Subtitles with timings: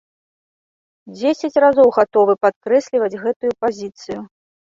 [1.17, 4.19] Дзесяць разоў гатовы падкрэсліваць гэтую пазіцыю!